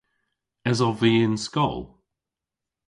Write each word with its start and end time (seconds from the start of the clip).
Esov 0.69 0.95
vy 0.99 1.11
y'n 1.23 1.35
skol? 1.45 1.79